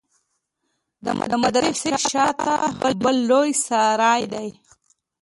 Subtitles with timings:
[1.31, 2.55] د مدرسې شا ته
[3.03, 4.47] بل لوى سراى دى.